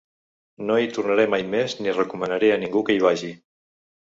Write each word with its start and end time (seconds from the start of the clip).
No 0.69 0.77
hi 0.83 0.87
tornaré 0.95 1.25
mai 1.33 1.45
més 1.55 1.75
ni 1.83 1.93
recomanaré 1.99 2.51
a 2.55 2.57
ningú 2.65 2.83
que 2.89 2.97
hi 2.97 3.05
vagi. 3.05 3.31